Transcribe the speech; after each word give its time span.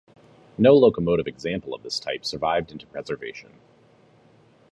No 0.57 0.73
locomotive 0.73 1.27
example 1.27 1.75
of 1.75 1.83
this 1.83 1.99
type 1.99 2.25
survived 2.25 2.71
into 2.71 2.87
preservation. 2.87 3.53